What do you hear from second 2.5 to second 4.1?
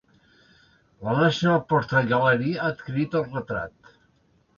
ha adquirit el retrat.